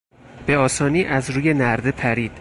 [0.45, 2.29] به آسانی از روی نرده پرید.